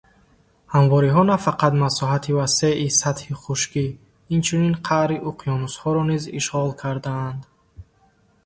Ҳамвориҳо 0.73 1.23
на 1.29 1.37
фақат 1.45 1.73
масоҳати 1.83 2.35
васеи 2.37 2.87
сатҳи 2.99 3.39
хушкӣ, 3.41 3.85
инчунин 4.35 4.73
қаъри 4.85 5.17
уқёнусҳоро 5.29 6.03
низ 6.09 6.23
ишғол 6.39 6.69
кардаанд. 6.81 7.41